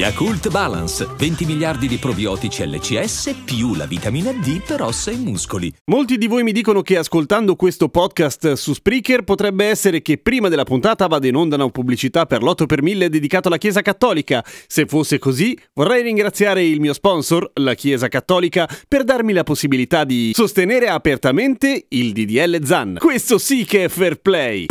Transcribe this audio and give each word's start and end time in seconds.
Yakult 0.00 0.48
Balance, 0.48 1.06
20 1.18 1.44
miliardi 1.44 1.86
di 1.86 1.98
probiotici 1.98 2.66
LCS 2.66 3.34
più 3.44 3.74
la 3.74 3.84
vitamina 3.84 4.32
D 4.32 4.62
per 4.66 4.80
ossa 4.80 5.10
e 5.10 5.16
muscoli. 5.16 5.70
Molti 5.90 6.16
di 6.16 6.26
voi 6.26 6.42
mi 6.42 6.52
dicono 6.52 6.80
che 6.80 6.96
ascoltando 6.96 7.54
questo 7.54 7.90
podcast 7.90 8.54
su 8.54 8.72
Spreaker 8.72 9.24
potrebbe 9.24 9.66
essere 9.66 10.00
che 10.00 10.16
prima 10.16 10.48
della 10.48 10.64
puntata 10.64 11.06
vada 11.06 11.26
in 11.26 11.34
onda 11.34 11.56
una 11.56 11.68
pubblicità 11.68 12.24
per 12.24 12.42
l'8 12.42 12.64
per 12.64 12.80
1000 12.80 13.10
dedicato 13.10 13.48
alla 13.48 13.58
Chiesa 13.58 13.82
Cattolica. 13.82 14.42
Se 14.66 14.86
fosse 14.86 15.18
così, 15.18 15.54
vorrei 15.74 16.02
ringraziare 16.02 16.64
il 16.64 16.80
mio 16.80 16.94
sponsor, 16.94 17.50
la 17.56 17.74
Chiesa 17.74 18.08
Cattolica, 18.08 18.66
per 18.88 19.04
darmi 19.04 19.34
la 19.34 19.42
possibilità 19.42 20.04
di 20.04 20.30
sostenere 20.32 20.88
apertamente 20.88 21.84
il 21.88 22.12
DDL 22.14 22.64
ZAN. 22.64 22.96
Questo 22.98 23.36
sì 23.36 23.66
che 23.66 23.84
è 23.84 23.88
fair 23.90 24.16
play. 24.16 24.64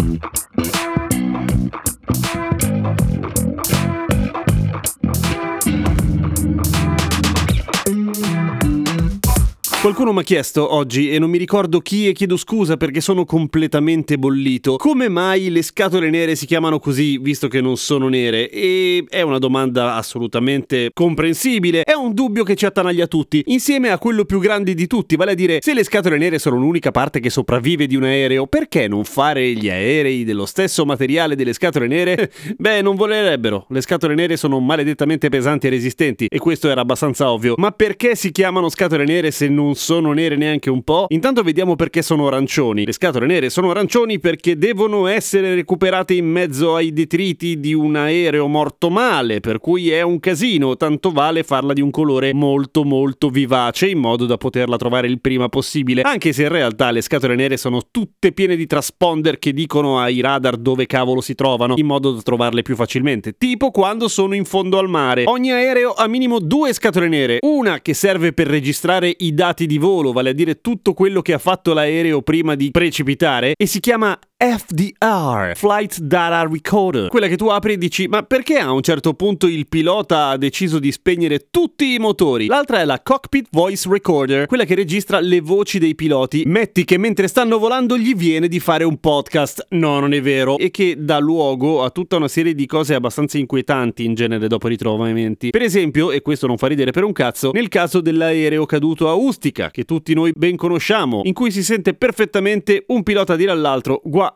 Qualcuno 9.81 10.11
mi 10.11 10.19
ha 10.19 10.23
chiesto 10.23 10.73
oggi, 10.73 11.09
e 11.09 11.19
non 11.19 11.29
mi 11.29 11.37
ricordo 11.37 11.79
chi 11.79 12.09
e 12.09 12.11
chiedo 12.11 12.35
scusa 12.35 12.75
perché 12.75 12.99
sono 12.99 13.23
completamente 13.23 14.17
bollito, 14.17 14.75
come 14.75 15.07
mai 15.07 15.49
le 15.49 15.61
scatole 15.61 16.09
nere 16.09 16.35
si 16.35 16.45
chiamano 16.45 16.79
così 16.79 17.17
visto 17.17 17.47
che 17.47 17.61
non 17.61 17.77
sono 17.77 18.09
nere? 18.09 18.49
E 18.49 19.05
è 19.07 19.21
una 19.21 19.37
domanda 19.37 19.95
assolutamente 19.95 20.89
comprensibile, 20.93 21.83
è 21.83 21.93
un 21.93 22.13
dubbio 22.13 22.43
che 22.43 22.55
ci 22.55 22.65
attanaglia 22.65 23.07
tutti, 23.07 23.41
insieme 23.47 23.89
a 23.89 23.97
quello 23.97 24.25
più 24.25 24.39
grande 24.39 24.73
di 24.73 24.85
tutti, 24.85 25.15
vale 25.15 25.31
a 25.31 25.33
dire 25.33 25.59
se 25.61 25.73
le 25.73 25.85
scatole 25.85 26.17
nere 26.17 26.39
sono 26.39 26.57
l'unica 26.57 26.91
parte 26.91 27.21
che 27.21 27.29
sopravvive 27.29 27.87
di 27.87 27.95
un 27.95 28.03
aereo, 28.03 28.47
perché 28.47 28.89
non 28.89 29.05
fare 29.05 29.49
gli 29.53 29.69
aerei 29.69 30.25
dello 30.25 30.45
stesso 30.45 30.83
materiale 30.83 31.37
delle 31.37 31.53
scatole 31.53 31.87
nere? 31.87 32.33
Beh, 32.57 32.81
non 32.81 32.97
volerebbero, 32.97 33.65
le 33.69 33.79
scatole 33.79 34.13
nere 34.13 34.35
sono 34.35 34.59
maledettamente 34.59 35.29
pesanti 35.29 35.67
e 35.67 35.69
resistenti, 35.69 36.25
e 36.29 36.37
questo 36.37 36.67
era 36.69 36.81
abbastanza 36.81 37.31
ovvio, 37.31 37.53
ma 37.55 37.71
perché 37.71 38.17
si 38.17 38.33
chiamano 38.33 38.67
scatole 38.67 39.05
nere 39.05 39.31
se 39.31 39.47
non 39.47 39.67
non 39.69 39.75
sono 39.75 40.13
nere 40.13 40.35
neanche 40.35 40.71
un 40.71 40.81
po'. 40.81 41.05
Intanto 41.09 41.43
vediamo 41.43 41.75
perché 41.75 42.01
sono 42.01 42.25
arancioni. 42.25 42.85
Le 42.85 42.91
scatole 42.91 43.27
nere 43.27 43.51
sono 43.51 43.69
arancioni 43.69 44.19
perché 44.19 44.57
devono 44.57 45.05
essere 45.05 45.53
recuperate 45.53 46.15
in 46.15 46.25
mezzo 46.25 46.75
ai 46.75 46.91
detriti 46.91 47.59
di 47.59 47.73
un 47.73 47.95
aereo 47.95 48.47
morto 48.47 48.89
male, 48.89 49.41
per 49.41 49.59
cui 49.59 49.91
è 49.91 50.01
un 50.01 50.19
casino, 50.19 50.75
tanto 50.75 51.11
vale 51.11 51.43
farla 51.43 51.73
di 51.73 51.81
un 51.81 51.91
colore 51.91 52.33
molto 52.33 52.83
molto 52.83 53.29
vivace 53.29 53.87
in 53.87 53.99
modo 53.99 54.25
da 54.25 54.37
poterla 54.37 54.77
trovare 54.77 55.07
il 55.07 55.21
prima 55.21 55.49
possibile, 55.49 56.01
anche 56.01 56.33
se 56.33 56.43
in 56.43 56.49
realtà 56.49 56.89
le 56.89 57.01
scatole 57.01 57.35
nere 57.35 57.57
sono 57.57 57.81
tutte 57.91 58.31
piene 58.31 58.55
di 58.55 58.65
transponder 58.65 59.37
che 59.37 59.53
dicono 59.53 59.99
ai 59.99 60.19
radar 60.21 60.57
dove 60.57 60.87
cavolo 60.87 61.21
si 61.21 61.35
trovano, 61.35 61.75
in 61.77 61.85
modo 61.85 62.13
da 62.13 62.21
trovarle 62.21 62.63
più 62.63 62.75
facilmente, 62.75 63.33
tipo 63.37 63.69
quando 63.69 64.07
sono 64.07 64.33
in 64.33 64.45
fondo 64.45 64.79
al 64.79 64.89
mare. 64.89 65.25
Ogni 65.27 65.51
aereo 65.51 65.93
ha 65.93 66.07
minimo 66.07 66.39
due 66.39 66.73
scatole 66.73 67.07
nere, 67.07 67.37
una 67.41 67.81
che 67.81 67.93
serve 67.93 68.33
per 68.33 68.47
registrare 68.47 69.13
i 69.19 69.33
dati 69.35 69.58
dati 69.59 69.65
di 69.65 69.77
volo, 69.77 70.13
vale 70.13 70.29
a 70.29 70.33
dire 70.33 70.61
tutto 70.61 70.93
quello 70.93 71.21
che 71.21 71.33
ha 71.33 71.37
fatto 71.37 71.73
l'aereo 71.73 72.21
prima 72.21 72.55
di 72.55 72.71
precipitare, 72.71 73.53
e 73.57 73.65
si 73.65 73.81
chiama 73.81 74.17
FDR, 74.41 75.51
Flight 75.53 75.99
Data 75.99 76.47
Recorder, 76.49 77.09
quella 77.09 77.27
che 77.27 77.35
tu 77.35 77.47
apri 77.47 77.73
e 77.73 77.77
dici 77.77 78.07
ma 78.07 78.23
perché 78.23 78.57
a 78.57 78.71
un 78.71 78.81
certo 78.81 79.13
punto 79.13 79.47
il 79.47 79.67
pilota 79.67 80.27
ha 80.27 80.37
deciso 80.37 80.79
di 80.79 80.93
spegnere 80.93 81.47
tutti 81.51 81.93
i 81.93 81.99
motori? 81.99 82.47
L'altra 82.47 82.79
è 82.79 82.85
la 82.85 83.01
Cockpit 83.03 83.47
Voice 83.51 83.89
Recorder, 83.89 84.45
quella 84.45 84.63
che 84.63 84.75
registra 84.75 85.19
le 85.19 85.41
voci 85.41 85.77
dei 85.77 85.93
piloti. 85.93 86.43
Metti 86.45 86.85
che 86.85 86.97
mentre 86.97 87.27
stanno 87.27 87.57
volando 87.57 87.97
gli 87.97 88.15
viene 88.15 88.47
di 88.47 88.61
fare 88.61 88.85
un 88.85 88.97
podcast, 89.01 89.65
no 89.71 89.99
non 89.99 90.13
è 90.13 90.21
vero, 90.21 90.57
e 90.57 90.71
che 90.71 90.95
dà 90.97 91.19
luogo 91.19 91.83
a 91.83 91.89
tutta 91.89 92.15
una 92.15 92.29
serie 92.29 92.55
di 92.55 92.65
cose 92.65 92.93
abbastanza 92.93 93.37
inquietanti 93.37 94.05
in 94.05 94.13
genere 94.13 94.47
dopo 94.47 94.69
ritrovamenti. 94.69 95.49
Per 95.49 95.63
esempio, 95.63 96.11
e 96.11 96.21
questo 96.21 96.47
non 96.47 96.55
fa 96.55 96.67
ridere 96.67 96.91
per 96.91 97.03
un 97.03 97.11
cazzo, 97.11 97.51
nel 97.51 97.67
caso 97.67 97.99
dell'aereo 97.99 98.65
caduto 98.65 99.09
a 99.09 99.15
Ustica, 99.15 99.69
che 99.69 99.83
tutti 99.83 100.13
noi 100.13 100.31
ben 100.33 100.55
conosciamo, 100.55 101.23
in 101.25 101.33
cui 101.33 101.51
si 101.51 101.61
sente 101.61 101.93
perfettamente 101.93 102.85
un 102.87 103.03
pilota 103.03 103.35
dire 103.35 103.51
all'altro 103.51 103.99
guarda 104.01 104.27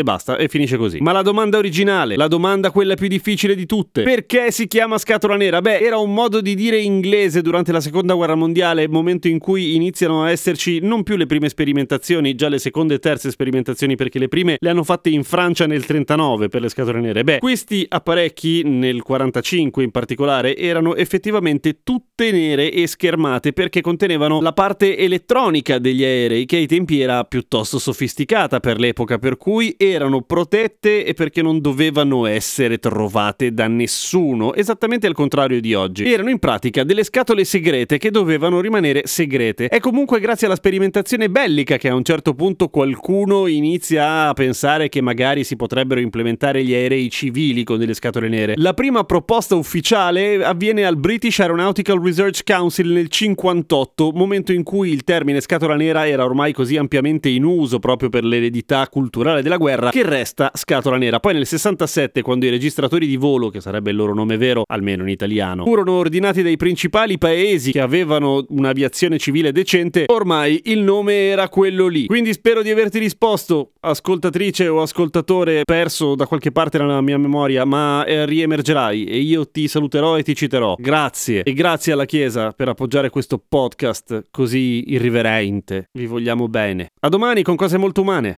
e 0.00 0.02
basta, 0.02 0.36
e 0.36 0.48
finisce 0.48 0.76
così. 0.76 0.98
Ma 1.00 1.12
la 1.12 1.22
domanda 1.22 1.58
originale, 1.58 2.16
la 2.16 2.28
domanda 2.28 2.70
quella 2.70 2.94
più 2.94 3.08
difficile 3.08 3.54
di 3.54 3.66
tutte, 3.66 4.02
perché 4.02 4.50
si 4.50 4.66
chiama 4.66 4.98
scatola 4.98 5.36
nera? 5.36 5.60
Beh, 5.60 5.78
era 5.78 5.98
un 5.98 6.12
modo 6.12 6.40
di 6.40 6.54
dire 6.54 6.78
inglese 6.78 7.42
durante 7.42 7.72
la 7.72 7.80
seconda 7.80 8.14
guerra 8.14 8.34
mondiale, 8.34 8.88
momento 8.88 9.28
in 9.28 9.38
cui 9.38 9.74
iniziano 9.74 10.24
a 10.24 10.30
esserci 10.30 10.80
non 10.80 11.02
più 11.02 11.16
le 11.16 11.26
prime 11.26 11.48
sperimentazioni, 11.48 12.34
già 12.34 12.48
le 12.48 12.58
seconde 12.58 12.94
e 12.94 12.98
terze 12.98 13.30
sperimentazioni, 13.30 13.96
perché 13.96 14.18
le 14.18 14.28
prime 14.28 14.56
le 14.58 14.70
hanno 14.70 14.84
fatte 14.84 15.10
in 15.10 15.24
Francia 15.24 15.66
nel 15.66 15.84
39 15.84 16.48
per 16.48 16.60
le 16.60 16.68
scatole 16.68 17.00
nere. 17.00 17.24
Beh, 17.24 17.38
questi 17.38 17.84
apparecchi, 17.88 18.62
nel 18.64 19.02
45 19.02 19.82
in 19.82 19.90
particolare, 19.90 20.56
erano 20.56 20.94
effettivamente 20.94 21.80
tutte 21.82 22.30
nere 22.30 22.72
e 22.72 22.86
schermate 22.86 23.52
perché 23.52 23.80
contenevano 23.80 24.40
la 24.40 24.52
parte 24.52 24.96
elettronica 24.96 25.78
degli 25.78 26.04
aerei, 26.04 26.46
che 26.46 26.56
ai 26.56 26.66
tempi 26.66 27.00
era 27.00 27.24
piuttosto 27.24 27.78
sofisticata 27.78 28.60
per 28.60 28.78
l'epoca, 28.78 29.18
per 29.18 29.36
cui 29.36 29.74
erano 29.90 30.22
protette 30.22 31.04
e 31.04 31.14
perché 31.14 31.42
non 31.42 31.60
dovevano 31.60 32.26
essere 32.26 32.78
trovate 32.78 33.52
da 33.52 33.66
nessuno, 33.66 34.54
esattamente 34.54 35.06
al 35.06 35.14
contrario 35.14 35.60
di 35.60 35.74
oggi. 35.74 36.10
Erano 36.10 36.30
in 36.30 36.38
pratica 36.38 36.84
delle 36.84 37.04
scatole 37.04 37.44
segrete 37.44 37.98
che 37.98 38.10
dovevano 38.10 38.60
rimanere 38.60 39.02
segrete. 39.04 39.68
È 39.68 39.80
comunque 39.80 40.20
grazie 40.20 40.46
alla 40.46 40.56
sperimentazione 40.56 41.30
bellica 41.30 41.76
che 41.76 41.88
a 41.88 41.94
un 41.94 42.04
certo 42.04 42.34
punto 42.34 42.68
qualcuno 42.68 43.46
inizia 43.46 44.28
a 44.28 44.32
pensare 44.34 44.88
che 44.88 45.00
magari 45.00 45.44
si 45.44 45.56
potrebbero 45.56 46.00
implementare 46.00 46.64
gli 46.64 46.74
aerei 46.74 47.10
civili 47.10 47.64
con 47.64 47.78
delle 47.78 47.94
scatole 47.94 48.28
nere. 48.28 48.54
La 48.56 48.74
prima 48.74 49.04
proposta 49.04 49.54
ufficiale 49.54 50.44
avviene 50.44 50.84
al 50.84 50.96
British 50.96 51.38
Aeronautical 51.40 52.02
Research 52.02 52.42
Council 52.44 52.88
nel 52.88 53.08
58, 53.08 54.10
momento 54.12 54.52
in 54.52 54.62
cui 54.62 54.90
il 54.90 55.04
termine 55.04 55.40
scatola 55.40 55.76
nera 55.76 56.06
era 56.06 56.24
ormai 56.24 56.52
così 56.52 56.76
ampiamente 56.76 57.28
in 57.28 57.44
uso 57.44 57.78
proprio 57.78 58.08
per 58.08 58.24
l'eredità 58.24 58.86
culturale 58.88 59.42
della 59.42 59.56
guerra 59.56 59.77
guerra 59.78 59.90
che 59.90 60.02
resta 60.02 60.50
scatola 60.54 60.96
nera. 60.96 61.20
Poi 61.20 61.34
nel 61.34 61.46
67, 61.46 62.22
quando 62.22 62.46
i 62.46 62.50
registratori 62.50 63.06
di 63.06 63.16
volo, 63.16 63.48
che 63.48 63.60
sarebbe 63.60 63.90
il 63.90 63.96
loro 63.96 64.14
nome 64.14 64.36
vero, 64.36 64.64
almeno 64.66 65.04
in 65.04 65.08
italiano, 65.08 65.64
furono 65.64 65.92
ordinati 65.92 66.42
dai 66.42 66.56
principali 66.56 67.18
paesi 67.18 67.72
che 67.72 67.80
avevano 67.80 68.44
un'aviazione 68.48 69.18
civile 69.18 69.52
decente, 69.52 70.04
ormai 70.08 70.60
il 70.64 70.80
nome 70.80 71.28
era 71.28 71.48
quello 71.48 71.86
lì. 71.86 72.06
Quindi 72.06 72.32
spero 72.32 72.62
di 72.62 72.70
averti 72.70 72.98
risposto, 72.98 73.72
ascoltatrice 73.80 74.68
o 74.68 74.82
ascoltatore 74.82 75.62
perso 75.64 76.14
da 76.14 76.26
qualche 76.26 76.50
parte 76.50 76.78
nella 76.78 77.00
mia 77.00 77.18
memoria, 77.18 77.64
ma 77.64 78.04
eh, 78.04 78.26
riemergerai 78.26 79.04
e 79.04 79.18
io 79.18 79.48
ti 79.48 79.68
saluterò 79.68 80.18
e 80.18 80.22
ti 80.22 80.34
citerò. 80.34 80.74
Grazie 80.78 81.42
e 81.42 81.52
grazie 81.52 81.92
alla 81.92 82.04
Chiesa 82.04 82.50
per 82.52 82.68
appoggiare 82.68 83.10
questo 83.10 83.42
podcast 83.46 84.26
così 84.30 84.84
irriverente. 84.88 85.88
Vi 85.92 86.06
vogliamo 86.06 86.48
bene. 86.48 86.88
A 87.00 87.08
domani 87.08 87.42
con 87.42 87.56
cose 87.56 87.78
molto 87.78 88.00
umane. 88.00 88.36